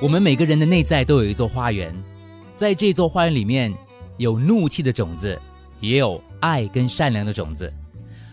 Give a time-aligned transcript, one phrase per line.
[0.00, 1.92] 我们每个人的内在都有一座花园，
[2.54, 3.74] 在这座花园里面
[4.16, 5.36] 有怒气的种子，
[5.80, 7.72] 也有爱跟善良的种子。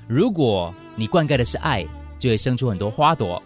[0.07, 1.83] 如果你灌溉的是爱，
[2.19, 3.41] 就会生出很多花朵；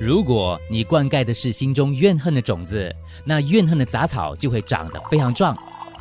[0.00, 2.92] 如果你灌溉的是心中怨恨的种子，
[3.24, 5.56] 那怨恨的杂草就会长得非常壮。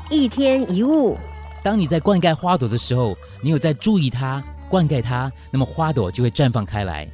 [0.10, 1.16] 一天一物，
[1.62, 7.08] 当你在灌溉花朵的时候，你有在注意它、灌溉它，那么花朵就会绽放开来。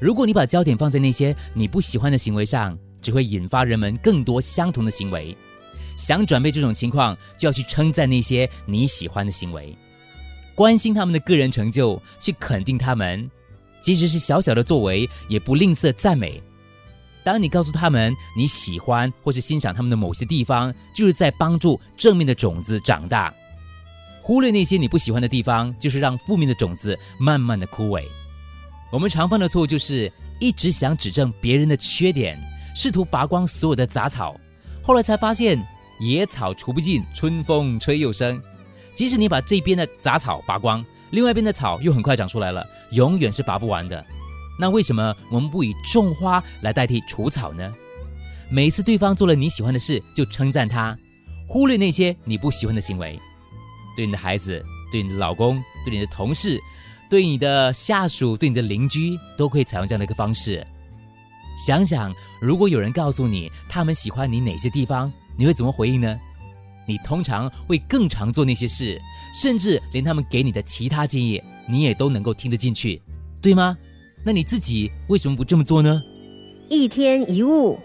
[0.00, 2.76] 如果你把焦点放在那些你不喜欢的行为上，
[3.06, 5.36] 只会引发人们更多相同的行为。
[5.96, 9.78] 想转变这种情况，就要去称赞那些你喜欢的行为，
[10.56, 13.30] 关心他们的个人成就，去肯定他们，
[13.80, 16.42] 即使是小小的作为，也不吝啬赞美。
[17.22, 23.32] 当你告诉他们你喜欢或是欣赏他们的某些地方，就是在帮助正面的种子长大。
[24.20, 28.02] 忽略那些你不喜欢的地方，就是让负面的种子慢慢的枯萎。
[28.90, 32.36] 我们常犯的错误就是一直想指正别人的缺点。
[32.76, 34.38] 试图拔光所有的杂草，
[34.82, 35.66] 后来才发现
[35.98, 38.38] 野草除不尽，春风吹又生。
[38.92, 44.04] 即使你把这边的杂草拔光，另外一边的草又很快长出来了，永远是拔不完的。
[44.60, 47.72] 那为什么我们不以种花来代替除草呢？
[48.50, 50.94] 每次对方做了你喜欢的事，就称赞他，
[51.48, 53.18] 忽略那些你不喜欢的行为。
[53.96, 56.60] 对你的孩子，对你的老公，对你的同事，
[57.08, 60.66] 对你的下属，对你的邻居，都可以采用这样的一个方式。
[61.56, 66.18] 想想，如果有人告诉你他们喜欢你哪些地方，你会怎么回应呢？
[66.86, 69.00] 你通常会更常做那些事，
[69.34, 73.02] 甚至连他们给你的其他建议，你也都能够听得进去，
[73.42, 73.76] 对吗？
[74.24, 76.02] 那你自己为什么不这么做呢？
[76.68, 77.78] 一天一物，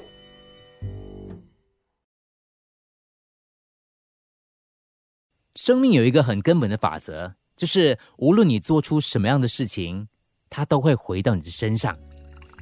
[5.56, 10.08] 生命有一个很根本的法则，就是无论你做出什么样的事情，
[10.50, 11.98] 它都会回到你的身上。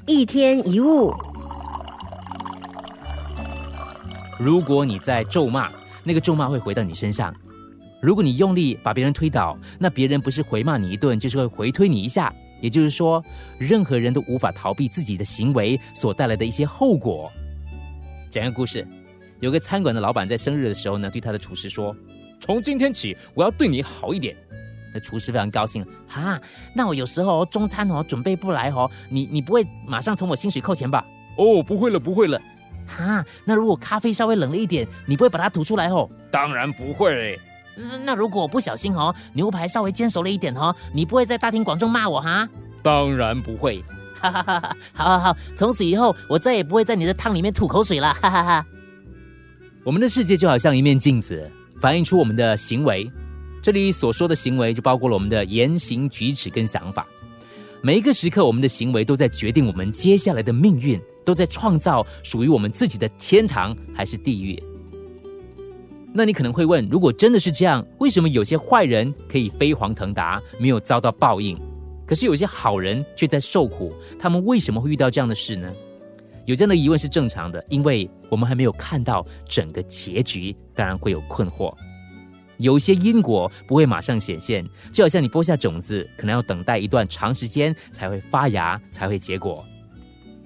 [0.06, 1.14] 一天一物。
[4.40, 5.70] 如果你在咒骂，
[6.04, 7.32] 那个咒骂会回到你身上；
[8.02, 12.34] 如果你用力把别人推倒，那别人不是回骂你一顿，就是会回推你一下。
[12.62, 13.24] 也就是说，
[13.58, 17.32] 任何人都无法逃避自己的行为所带来的一些后果。
[18.30, 18.86] 讲个故事，
[19.40, 21.96] 有个餐馆的老板在生日的时候呢，对他的厨师说
[22.42, 24.36] ：“从今天起，我要对你好一点。”
[24.94, 26.40] 那厨师非常高兴哈，
[26.74, 31.06] 那我有时候中餐哦准备不来哦，你你不会马上从我薪水扣钱吧？
[31.38, 32.42] 哦，不会了，不会了。
[32.88, 36.10] 哈，那如果咖啡稍微冷了一点，你不会把它吐出来哦？
[36.32, 37.40] 当然不会。
[38.04, 42.50] 那如果我不小心哦，牛排稍微煎熟了一点哦，你不会在大庭广众骂我哈？
[42.82, 43.84] 当然不会。
[44.20, 44.78] 哈哈哈！
[44.92, 48.14] 好好好，从此以后我再也不会在你的汤里面吐口水了。
[48.16, 48.66] 哈哈哈！
[49.86, 53.10] 我们的世界就好像一面镜子，反映出我们的行为。
[53.62, 57.06] 这里所说的行为，就包括了我们的言行举止跟想法。
[57.82, 64.62] 每一个时刻，我们的行为都在决定我们接下来的命运，都在创造属于我们自己的天堂还是地狱。
[66.12, 71.58] 那你可能会问：如果真的是这样，为什么有些坏人可以飞黄腾达，没有遭到报应，
[72.06, 73.94] 可是有些好人却在受苦？
[74.20, 75.72] 他们为什么会遇到这样的事呢？
[76.46, 81.74] 有这样的疑问是正常的，因为我们还没有看到整个结局，当然会有困惑。
[82.60, 89.66] 有些因果不会马上显现，就好像你播下种子，可能要等待一段长时间才会发芽，才会结果。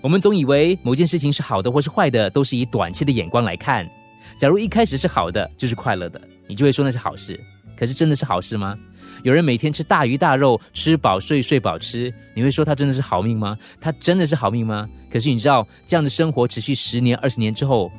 [0.02, 3.90] 我们总以为某件事情是好的或是坏的，都是以短期的眼光来看。
[4.38, 7.40] 假如一开始是好的，就是快乐的，你就会说那是好事。
[7.76, 8.78] 可是真的是好事吗？
[9.24, 13.58] 有人每天吃大鱼大肉，吃饱睡，睡饱吃，你会说他真的是好命吗？
[13.82, 14.88] 他真的是好命吗？
[15.12, 17.92] 可是你知道，这样的生活持续十年、二十年之后，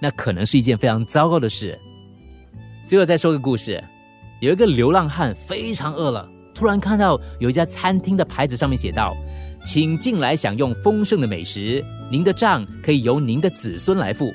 [0.00, 1.78] 那可能是一件非常糟糕的事。
[2.88, 3.84] 最后再说个故事，
[4.40, 9.14] 有一个流浪汉非常饿了，突然看到有一家餐厅的牌子上面写道
[9.62, 14.32] ：“请进来享用丰盛的美食，您的账可以由您的子孙来付。”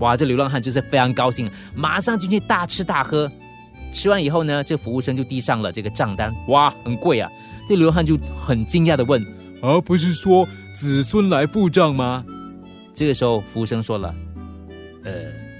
[0.00, 3.30] 哇，这流浪汉就是非常高兴，马上进去大吃大喝。
[3.92, 7.30] 吃完以后呢，这服务生就递上了这个账单，哇，很贵啊！
[7.68, 9.22] 这流浪汉就很惊讶的问
[9.60, 12.24] ：“啊，不是说子孙来付账吗？”
[12.94, 14.23] 这个时候，服务生说了：“呃。”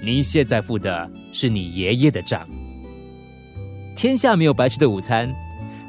[0.05, 2.47] 您现在付的是你爷爷的账。
[3.95, 5.33] 天下没有白吃的午餐，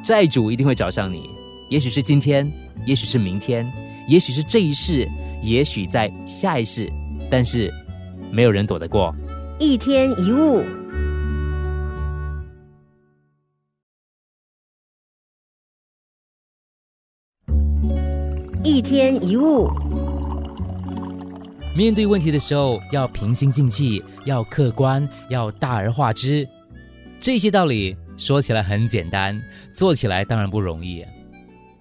[0.02, 1.28] 债主一定会找上你。
[1.68, 2.50] 也许是今天，
[2.86, 3.70] 也许是明天，
[4.08, 5.06] 也许是这一世，
[5.42, 6.90] 也许在下一世，
[7.30, 7.70] 但是
[8.32, 9.14] 没有人躲得过。
[9.60, 10.62] 一天一物，
[18.64, 19.68] 一天一物。
[21.76, 26.48] 面对问题的时候，要平心静气，要客观，要大而化之。
[27.20, 29.38] 这些道理说起来很简单，
[29.74, 31.04] 做起来当然不容易。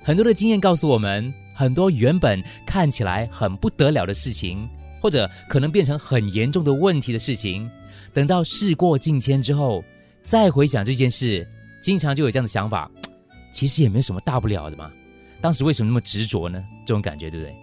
[0.04, 4.68] 很多的经验告诉我们，很多原本看起来很不得了的事情，
[5.00, 7.70] 或者可能变成很严重的问题的事情，
[8.14, 9.82] 等到事过境迁之后，
[10.22, 11.48] 再回想这件事，
[11.80, 12.92] 经常就有这样的想法，
[13.50, 14.92] 其实也没什么大不了的嘛。
[15.40, 16.62] 当时为什么那么执着呢？
[16.86, 17.56] 这种感觉对不对？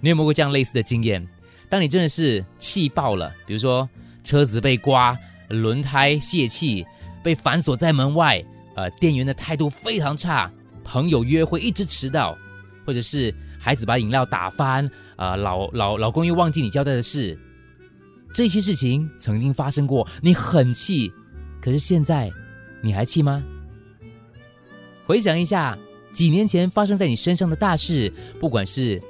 [0.00, 1.26] 你有没有过这样类似的经验？
[1.68, 3.88] 当你真的是气爆了，比如说
[4.24, 5.16] 车子被刮，
[5.48, 6.86] 轮胎泄气，
[7.22, 8.42] 被反锁在门外，
[8.74, 10.50] 呃，店员的态度非常差，
[10.82, 12.36] 朋友约会一直迟到，
[12.86, 17.38] 或者是孩子把饮料打翻，啊，老老老公又忘记你交代的事，
[18.32, 21.12] 这些事情曾经发生过，你很气，
[21.60, 22.30] 可是现在
[22.82, 23.42] 你还气吗？
[25.06, 25.76] 回想一下
[26.12, 29.02] 几年前发生在你身上的大事，不管是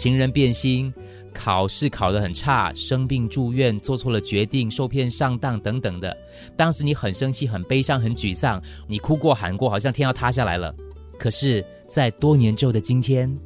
[0.00, 0.90] 情人变心。
[1.32, 6.16] 考试考得很差，生病住院，做错了决定，受骗上当等等的。
[6.56, 10.74] 当时你很生气、很悲伤、很沮丧，你哭过、喊过，好像天要塌下来了。
[11.18, 13.38] 可是，在多年之后的今天，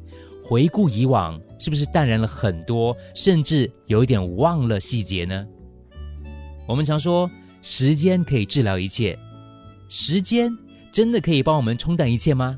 [0.43, 5.45] 回顾以往，是不是淡然了很多，甚至有一点忘了细节呢？
[6.67, 7.29] 我们常说，
[7.61, 9.15] 时间可以治疗一切，
[9.89, 10.51] 时间
[10.91, 12.57] 真的可以帮我们冲淡一切吗？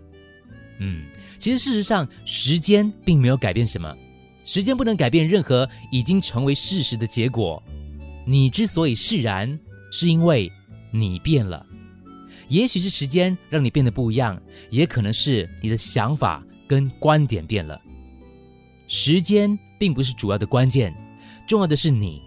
[0.79, 1.03] 嗯，
[1.39, 3.95] 其实事实上，时间并没有改变什么。
[4.43, 7.61] 时间不能改变任何已经成为事实的结果。
[8.25, 9.59] 你之所以释然，
[9.91, 10.51] 是因为
[10.91, 11.65] 你变了。
[12.47, 17.79] 也许是时间让你变得不一样，也可能是你的想法跟观点变了。
[18.87, 20.93] 时间并不是主要的关键，
[21.45, 22.21] 重要的是你。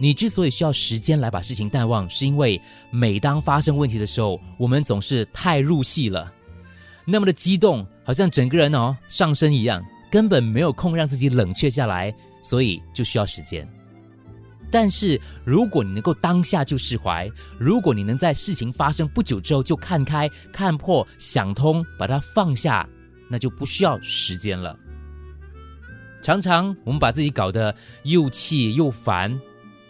[0.00, 2.60] 你之所以需要时间来把事情淡忘，是因为
[2.90, 6.32] 每当发生问题的时候，我们总是太入戏了，
[7.04, 9.84] 那么的激动，好像整个人哦上身一样。
[10.10, 13.68] 根本没有空让自己冷却下来，所以就需要时间。
[14.70, 17.28] 但是如果你能够当下就释怀，
[17.58, 22.88] 如果你能在事情发生不久之后就看开、看破、想通，把它放下，
[23.28, 24.78] 那就不需要时间了。
[26.22, 27.74] 常常我们把自己搞得
[28.04, 29.36] 又气又烦，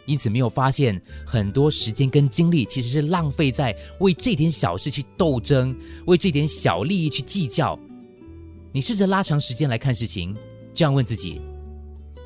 [0.07, 5.75] 因此没有发现很多时间跟精力其实是浪费在为这点小事去斗争，
[6.07, 7.79] 为这点小利益去计较。
[8.73, 10.37] 你试着拉长时间来看事情，
[10.75, 11.41] 这样问自己：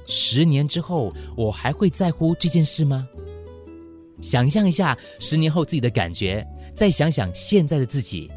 [0.07, 3.07] 十年之后，我还会在乎这件事吗？
[4.21, 8.31] 想象一下十年后自己的感觉，再想想现在的自己，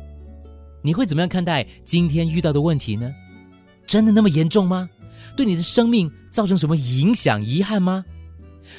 [0.84, 3.12] 你会怎么样看待今天遇到的问题呢？
[3.88, 4.90] 真的那么严重吗？
[5.36, 8.06] 对你的生命造成什么影响、遗憾吗？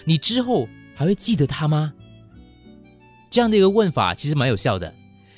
[0.04, 1.92] 你之后还会记得他吗？
[3.30, 4.92] 这样的一个问法其实蛮有效的。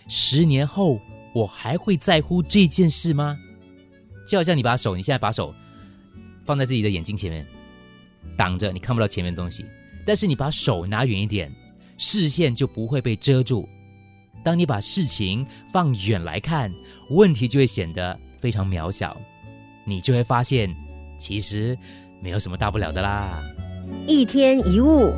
[0.08, 1.00] 十年后，
[1.34, 3.38] 我还会在乎这件事吗？
[4.26, 5.54] 就好像你把手，你现在把手
[6.44, 7.46] 放在自己的眼睛前面，
[8.36, 9.64] 挡着你看不到前面的东西。
[10.06, 11.50] 但是你把手拿远一点，
[11.96, 13.68] 视线就不会被遮住。
[14.42, 16.70] 当你把事情放远来看，
[17.10, 19.16] 问题就会显得非常渺小，
[19.86, 20.74] 你就会发现，
[21.16, 21.78] 其实
[22.20, 23.42] 没有什么大不了的啦。
[24.06, 25.14] 一天一物。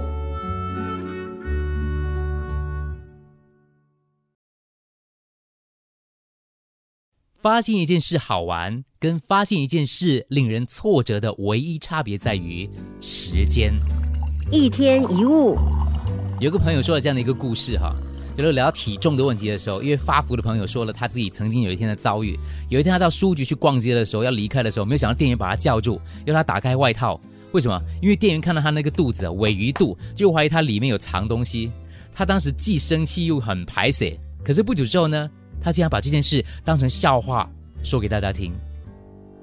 [7.40, 13.74] 发现一件事好玩，跟发现一件事令人挫折的唯一差别在于时间。
[14.52, 15.56] 一天一物，
[16.40, 17.92] 有个朋友说了这样的一个故事哈，
[18.36, 22.38] 就是聊体重的问题的时候，因为发福的朋友说了他自己曾经有一天的遭遇。
[22.68, 27.20] 有一天他到书局去逛街的时候，要离开的时候，没有想到店员把他叫住，要他打开外套。
[27.56, 27.82] 为什么？
[28.02, 31.72] 因为店员看到他那个肚子啊尾鱼肚，就怀疑他里面有藏东西。
[32.14, 35.30] 他当时既生气又很排泄，可是不久之后呢？
[35.58, 37.50] 他竟然把这件事当成笑话
[37.82, 38.52] 说给大家听。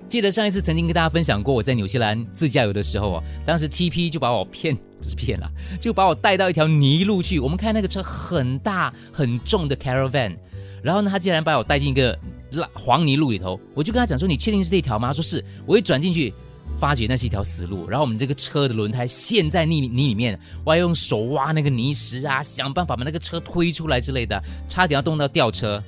[0.07, 5.51] 记得上一次曾经跟大家分享过，我在纽西兰自驾游的时候啊，当时 TP 就把我骗，不是骗了，
[5.81, 7.39] 就把我带到一条泥路去。
[7.39, 10.37] 我们开那个车很大很重的 caravan，
[10.83, 12.17] 然后呢，他竟然把我带进一个
[12.51, 13.59] 烂黄泥路里头。
[13.73, 15.43] 我就跟他讲说：“你确定是这条吗？”他说是。
[15.65, 16.31] 我一转进去，
[16.79, 17.87] 发觉那是一条死路。
[17.89, 25.81] 然后我们这个车的轮胎陷在泥泥里面，我要用手挖那个泥石啊，想办法把那个车推出来之类的，差点要动到吊车。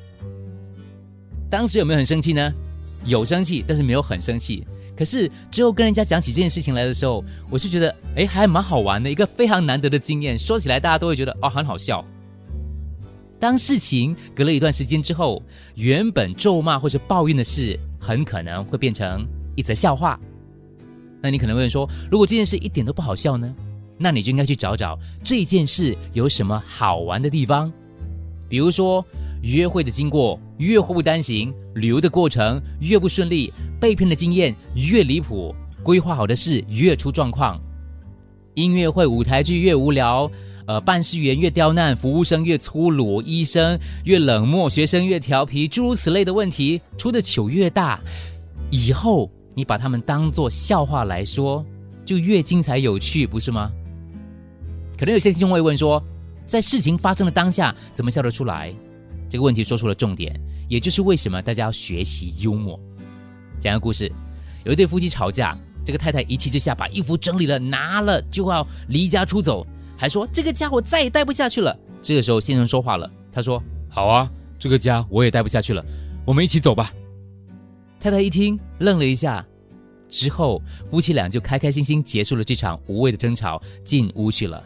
[1.50, 2.54] 当时有没有很生气呢？
[3.06, 4.66] 有生气，但是没有很生气。
[4.98, 10.40] 可是之后跟人家讲起这件事情来的时候，我是觉得，哎，还蛮好玩的，一个非常难得的经验。
[10.40, 12.04] 说起来，大家都会觉得，哦，很好笑。
[13.38, 15.44] 当事情隔了一段时间之后，
[15.76, 20.20] 原本咒骂或者抱怨的事，很可能会变成一则笑话。
[21.26, 23.52] 那你可能会说，如果这件事一点都不好笑呢？
[23.98, 27.74] 那你就应该去找找这件事有什么好玩的地方，
[28.48, 29.04] 比如说。
[29.42, 35.54] 约会的经过越祸不单行，旅游的过程越不顺利，被骗的经验越离谱，
[35.84, 37.62] 规划好的事越出状况，
[38.56, 40.32] 音乐会、舞台剧越无聊，
[40.66, 48.02] 呃，办事员越刁难，服务生越粗鲁，医生越冷漠，学生越调皮，诸如此类的问题出的糗越大。
[48.72, 51.66] 以后你把他们当做笑话来说，
[52.06, 53.72] 就越精彩有趣，不是吗？
[54.98, 56.04] 可能有些听众会问说，
[56.46, 58.74] 在事情发生的当下，怎么笑得出来？
[59.30, 62.80] 这个问题说出了重点，也就是为什么大家要学习幽默。
[63.60, 64.12] 讲个故事，
[64.66, 69.66] 有一对夫妻吵架，这个太太一气之下把衣服整理了，拿了就要离家出走，
[69.98, 71.76] 还说这个家我再也待不下去了。
[72.02, 75.84] 这个时候先生说话了，他说：“好啊，这个家我也待不下去了，
[76.26, 76.92] 我们一起走吧。”
[78.06, 79.44] 太太一听，愣了一下，
[80.10, 84.64] 之后夫妻俩就开开心心结束了这场无谓的争吵，进屋去了。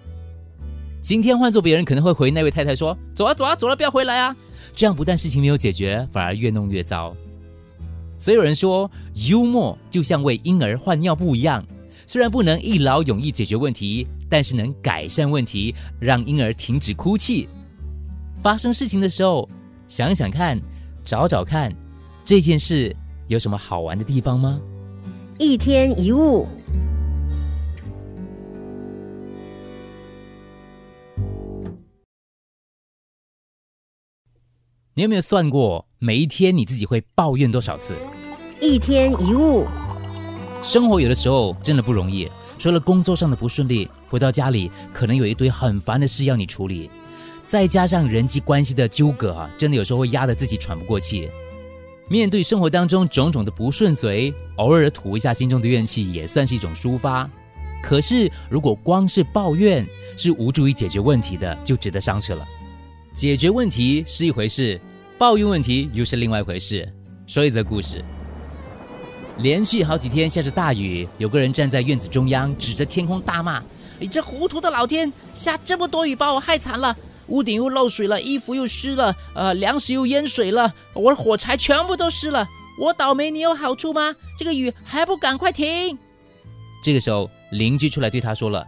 [1.02, 4.36] 今天换做别人，可能会回那位太太说：“走啊，走啊，走了，不要回来啊！”
[4.76, 7.16] 这样不但事情没有解决，反而越弄越糟。
[8.18, 11.66] 所以有人说，幽默就像为婴儿换尿布一样，
[12.06, 17.48] 虽然不能一劳永逸解决问题，但是能改善问题，让婴儿停止哭泣。
[18.40, 19.48] 发生事情的时候，
[19.88, 20.60] 想想看，
[21.06, 21.74] 找找看，
[22.26, 22.94] 这件事
[23.30, 24.60] 有什么好玩的地方吗？
[25.38, 26.48] 一天一物。
[34.96, 37.96] 你有没有算过，每一天你自己会抱怨多少次？
[38.60, 39.68] 一天一物。
[40.64, 46.90] 生活有的时候真的不容易，除了工作上的不顺利，回到家里可能有一堆很烦的事要你处理，
[47.46, 51.30] 再加上人际关系的纠葛啊，真的有时候会压得自己喘不过气。
[52.10, 57.30] 面对生活当中种种的不顺遂，偶尔吐一下心中的怨气，也算是一种抒发。
[57.84, 59.88] 可是如果光是抱怨，
[60.18, 62.46] 是无助于解决问题的，就值得商榷了。
[63.14, 64.82] 解决问题是一回事。
[65.20, 66.88] 抱怨问题又是另外一回事。
[67.28, 68.04] 说一则故事：
[69.38, 73.62] 连续好几天下着大雨，有个人站在院子中央，指着天空大骂
[74.00, 76.96] ：“你这糊涂的老天，下这么多雨，把我害惨了！
[77.30, 82.48] 屋顶又漏水了，衣服又湿了，呃，粮食又淹水了，我的火柴全部都湿了。
[82.80, 84.16] 我倒霉，你有好处吗？
[84.38, 85.98] 这个雨还不赶快停！”
[86.84, 88.66] 这个时候，邻居出来对他说了：“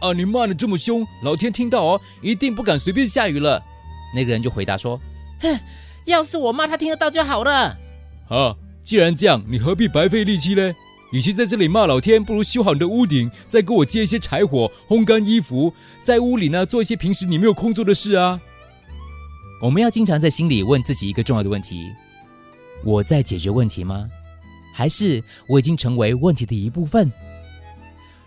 [0.00, 3.62] 啊，你骂的这么凶，老天听到哦，一定不敢随便下雨了。”
[4.14, 5.00] 那个人就回答说。
[5.40, 5.58] 哼，
[6.04, 7.76] 要是我骂他听得到就好了。
[8.28, 10.74] 啊，既然这样，你何必白费力气呢？
[11.12, 18.40] 与其在这里骂老天，不如修好你的屋顶，再给我接一些柴火，烘干衣服，在屋里呢做一些平时你没有空做的事啊。
[19.60, 21.90] 我们要经常在心里问自己一个重要的问题：
[22.82, 24.08] 我在解决问题吗？
[24.74, 27.12] 还是我已经成为问题的一部分？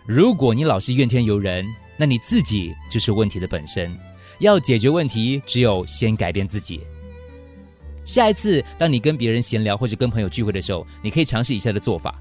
[0.06, 1.66] 如果你老是怨天尤人，
[1.96, 3.94] 那你自己就是问题的本身。
[4.38, 6.80] 要解决问题，只有先改变自己。
[8.04, 12.14] 下一次，当你跟别人闲聊或者跟朋友聚会的时候，你可以尝试以下的做法：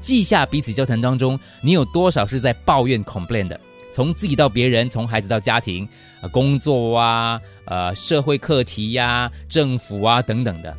[0.00, 5.88] 记下彼此交谈当中，你有多少是在抱怨 （complain） 的，从自己到别人，从孩子到家庭，
[6.20, 10.76] 啊，工作啊，呃，社会课题呀，政府啊等等的。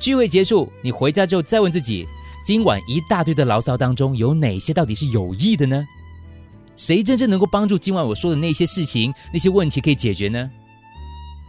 [0.00, 2.06] 聚会结束，你回家之后再问自己：
[2.44, 5.86] 今晚一大堆的牢骚当中，有哪些到底是有益的呢？
[6.76, 10.50] 谁真正能够帮助今晚我说的那些事情、那些问题可以解决呢？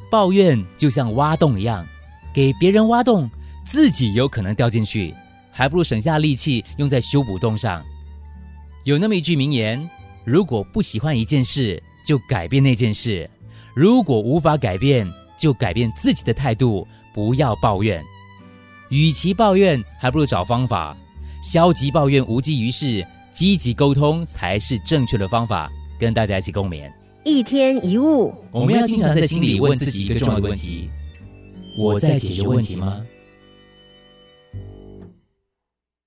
[0.09, 1.85] 抱怨就像挖洞一样，
[2.33, 3.29] 给别人挖洞，
[3.65, 5.13] 自己有可能掉进去，
[5.57, 7.83] 还不如省下力气用在修补洞上。
[8.83, 9.89] 有那么一句名言：
[10.23, 13.27] 如果不喜欢一件事，就改变那件事；
[13.75, 18.03] 如果无法改变，就改变自己的态度，不要抱怨。
[18.89, 20.95] 与其抱怨，还不如找方法。
[21.41, 23.03] 消极抱怨无济于事。
[23.31, 26.91] 积极沟通才是正确的方法，跟大家一起共勉。
[27.23, 30.89] 一天一物，我们要经常在心里问自己一个重要的问题：
[31.77, 33.01] 我在解决问题吗？